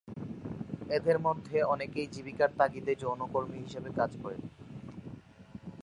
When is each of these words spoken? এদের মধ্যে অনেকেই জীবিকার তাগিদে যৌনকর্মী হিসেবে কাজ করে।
এদের 0.89 1.17
মধ্যে 1.19 1.57
অনেকেই 1.63 2.07
জীবিকার 2.07 2.51
তাগিদে 2.57 2.93
যৌনকর্মী 2.95 3.57
হিসেবে 3.59 3.89
কাজ 3.95 4.11
করে। 4.23 4.37